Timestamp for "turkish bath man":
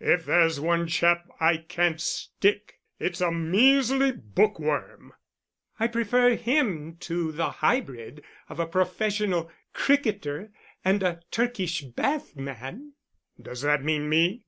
11.30-12.92